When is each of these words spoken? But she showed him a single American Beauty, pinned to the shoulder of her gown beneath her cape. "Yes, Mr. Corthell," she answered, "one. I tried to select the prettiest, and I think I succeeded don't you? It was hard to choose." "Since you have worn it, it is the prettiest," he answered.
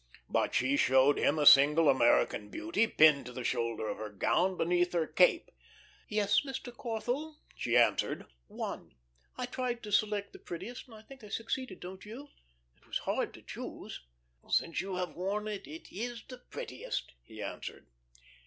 But 0.27 0.55
she 0.55 0.77
showed 0.77 1.19
him 1.19 1.37
a 1.37 1.45
single 1.45 1.87
American 1.87 2.49
Beauty, 2.49 2.87
pinned 2.87 3.27
to 3.27 3.31
the 3.33 3.43
shoulder 3.43 3.87
of 3.87 3.99
her 3.99 4.09
gown 4.09 4.57
beneath 4.57 4.93
her 4.93 5.05
cape. 5.05 5.51
"Yes, 6.07 6.41
Mr. 6.41 6.75
Corthell," 6.75 7.35
she 7.55 7.77
answered, 7.77 8.25
"one. 8.47 8.95
I 9.37 9.45
tried 9.45 9.83
to 9.83 9.91
select 9.91 10.33
the 10.33 10.39
prettiest, 10.39 10.87
and 10.87 10.95
I 10.95 11.03
think 11.03 11.23
I 11.23 11.29
succeeded 11.29 11.81
don't 11.81 12.03
you? 12.03 12.29
It 12.77 12.87
was 12.87 12.97
hard 12.97 13.31
to 13.35 13.43
choose." 13.43 14.01
"Since 14.49 14.81
you 14.81 14.95
have 14.95 15.13
worn 15.15 15.47
it, 15.47 15.67
it 15.67 15.91
is 15.91 16.23
the 16.27 16.39
prettiest," 16.39 17.13
he 17.21 17.39
answered. 17.39 17.85